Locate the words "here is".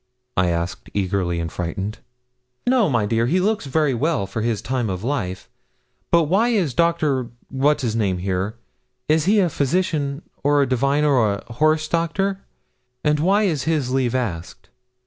8.17-9.25